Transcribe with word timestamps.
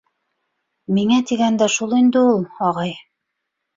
Миңә 0.95 1.19
тигәндә 1.31 1.67
шул 1.75 1.95
инде 2.01 2.27
ул, 2.33 2.43
ағай. 2.71 2.99